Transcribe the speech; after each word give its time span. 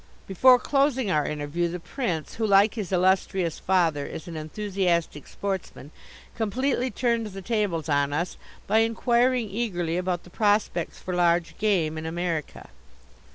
Before 0.25 0.57
closing 0.57 1.11
our 1.11 1.27
interview 1.27 1.67
the 1.67 1.79
Prince, 1.79 2.33
who, 2.33 2.47
like 2.47 2.73
his 2.73 2.91
illustrious 2.91 3.59
father, 3.59 4.03
is 4.03 4.27
an 4.27 4.35
enthusiastic 4.35 5.27
sportsman, 5.27 5.91
completely 6.35 6.89
turned 6.89 7.27
the 7.27 7.41
tables 7.43 7.87
on 7.87 8.11
us 8.11 8.35
by 8.65 8.79
inquiring 8.79 9.51
eagerly 9.51 9.97
about 9.97 10.23
the 10.23 10.31
prospects 10.31 10.97
for 10.97 11.13
large 11.13 11.55
game 11.59 11.99
in 11.99 12.07
America. 12.07 12.71